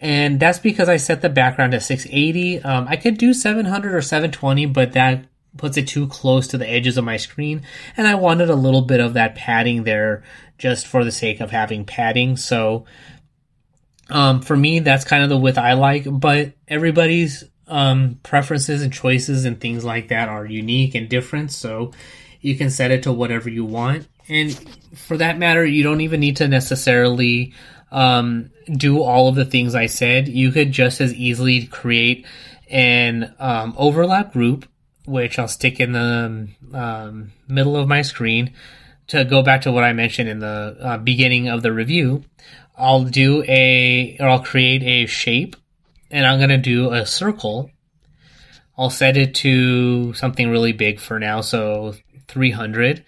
[0.00, 2.62] and that's because I set the background to 680.
[2.62, 6.68] Um, I could do 700 or 720, but that puts it too close to the
[6.68, 7.62] edges of my screen,
[7.96, 10.22] and I wanted a little bit of that padding there
[10.58, 12.36] just for the sake of having padding.
[12.36, 12.84] So,
[14.08, 18.92] um, for me, that's kind of the width I like, but everybody's um, preferences and
[18.92, 21.50] choices and things like that are unique and different.
[21.50, 21.92] So
[22.46, 24.06] you can set it to whatever you want.
[24.28, 24.52] And
[24.94, 27.52] for that matter, you don't even need to necessarily
[27.90, 30.28] um, do all of the things I said.
[30.28, 32.24] You could just as easily create
[32.70, 34.64] an um, overlap group,
[35.06, 38.52] which I'll stick in the um, middle of my screen
[39.08, 42.22] to go back to what I mentioned in the uh, beginning of the review.
[42.76, 45.56] I'll do a, or I'll create a shape
[46.12, 47.72] and I'm going to do a circle.
[48.78, 51.40] I'll set it to something really big for now.
[51.40, 51.94] So
[52.28, 53.04] 300.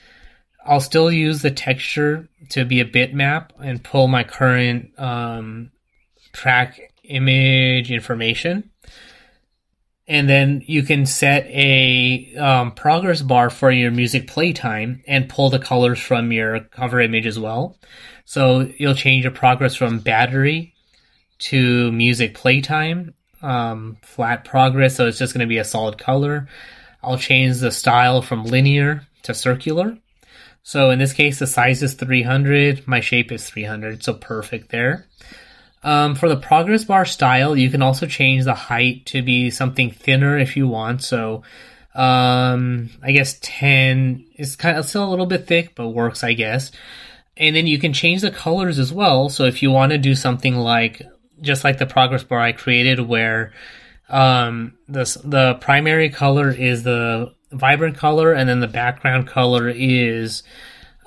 [0.65, 5.71] I'll still use the texture to be a bitmap and pull my current um,
[6.33, 8.71] track image information.
[10.07, 15.51] And then you can set a um, progress bar for your music playtime and pull
[15.51, 17.79] the colors from your cover image as well.
[18.25, 20.75] So you'll change your progress from battery
[21.39, 24.97] to music playtime, um, flat progress.
[24.97, 26.49] So it's just going to be a solid color.
[27.03, 29.97] I'll change the style from linear to circular.
[30.63, 32.87] So in this case, the size is 300.
[32.87, 34.03] My shape is 300.
[34.03, 35.07] So perfect there.
[35.83, 39.91] Um, for the progress bar style, you can also change the height to be something
[39.91, 41.03] thinner if you want.
[41.03, 41.43] So
[41.95, 46.33] um, I guess 10 is kind of still a little bit thick, but works, I
[46.35, 46.71] guess.
[47.37, 49.29] And then you can change the colors as well.
[49.29, 51.03] So if you want to do something like,
[51.41, 53.53] just like the progress bar I created where,
[54.09, 60.43] um, the, the primary color is the vibrant color and then the background color is,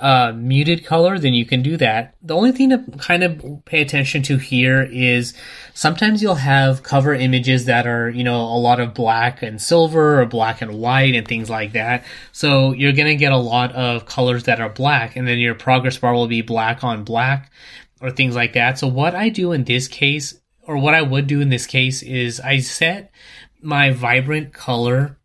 [0.01, 2.15] uh, muted color, then you can do that.
[2.23, 5.35] The only thing to kind of pay attention to here is
[5.75, 10.19] sometimes you'll have cover images that are, you know, a lot of black and silver
[10.19, 12.03] or black and white and things like that.
[12.31, 15.53] So you're going to get a lot of colors that are black and then your
[15.53, 17.51] progress bar will be black on black
[18.01, 18.79] or things like that.
[18.79, 20.33] So what I do in this case,
[20.63, 23.11] or what I would do in this case is I set
[23.61, 25.19] my vibrant color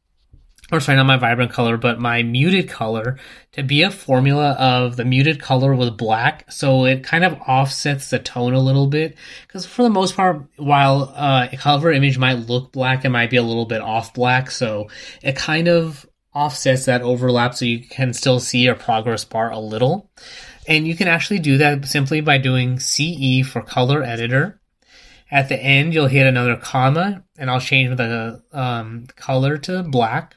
[0.73, 3.19] or sorry, not my vibrant color, but my muted color
[3.53, 6.51] to be a formula of the muted color with black.
[6.51, 9.17] So it kind of offsets the tone a little bit.
[9.47, 13.31] Because for the most part, while uh, a cover image might look black, it might
[13.31, 14.51] be a little bit off black.
[14.51, 14.89] So
[15.23, 16.05] it kind of
[16.35, 20.11] offsets that overlap so you can still see your progress bar a little.
[20.67, 24.61] And you can actually do that simply by doing CE for color editor.
[25.31, 30.35] At the end, you'll hit another comma and I'll change the um, color to black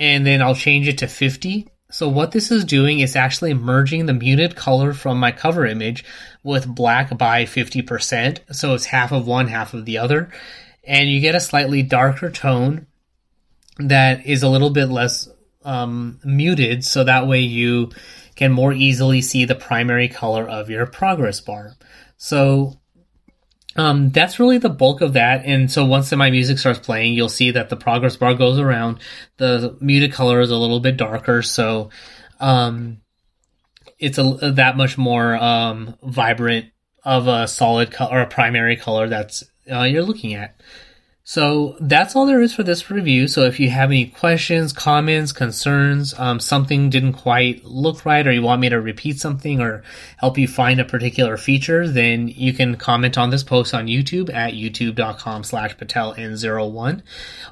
[0.00, 1.68] and then I'll change it to 50.
[1.90, 6.06] So what this is doing is actually merging the muted color from my cover image
[6.42, 8.54] with black by 50%.
[8.54, 10.30] So it's half of one, half of the other.
[10.84, 12.86] And you get a slightly darker tone
[13.78, 15.28] that is a little bit less
[15.64, 16.82] um, muted.
[16.82, 17.90] So that way you
[18.36, 21.76] can more easily see the primary color of your progress bar.
[22.16, 22.79] So
[23.76, 25.44] um, that's really the bulk of that.
[25.44, 29.00] And so once my music starts playing, you'll see that the progress bar goes around.
[29.36, 31.90] The muted color is a little bit darker, so
[32.40, 33.00] um,
[33.98, 36.66] it's a that much more um, vibrant
[37.04, 40.60] of a solid color or a primary color that's uh, you're looking at.
[41.30, 43.28] So that's all there is for this review.
[43.28, 48.32] So if you have any questions, comments, concerns, um, something didn't quite look right, or
[48.32, 49.84] you want me to repeat something or
[50.16, 54.28] help you find a particular feature, then you can comment on this post on YouTube
[54.34, 57.00] at youtube.com slash pateln01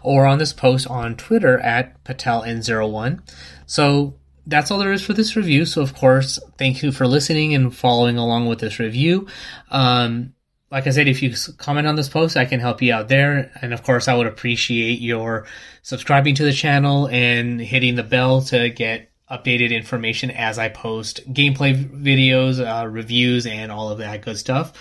[0.03, 3.20] or on this post on Twitter at pateln01.
[3.66, 4.14] So
[4.45, 5.64] that's all there is for this review.
[5.64, 9.29] So of course, thank you for listening and following along with this review.
[9.70, 10.35] Um,
[10.71, 13.51] like I said, if you comment on this post, I can help you out there.
[13.62, 15.47] And of course, I would appreciate your
[15.83, 21.33] subscribing to the channel and hitting the bell to get updated information as I post
[21.33, 24.73] gameplay videos, uh, reviews, and all of that good stuff.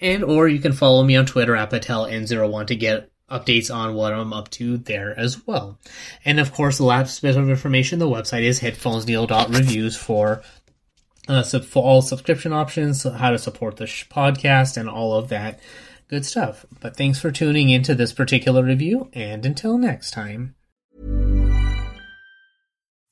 [0.00, 4.12] And or you can follow me on Twitter at PatelN01 to get updates on what
[4.12, 5.78] I'm up to there as well.
[6.24, 10.42] And of course, the last bit of information, the website is headphonesneil.reviews for
[11.28, 15.28] uh, sub- for all subscription options, how to support the sh- podcast, and all of
[15.28, 15.60] that
[16.08, 16.66] good stuff.
[16.80, 20.54] But thanks for tuning into this particular review, and until next time.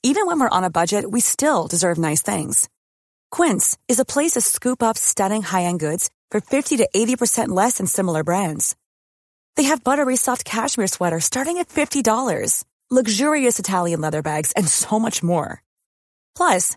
[0.03, 2.69] Even when we're on a budget, we still deserve nice things.
[3.31, 7.49] Quince is a place to scoop up stunning high end goods for 50 to 80%
[7.49, 8.77] less than similar brands.
[9.57, 14.99] They have buttery soft cashmere sweaters starting at $50, luxurious Italian leather bags, and so
[14.99, 15.63] much more.
[16.37, 16.77] Plus,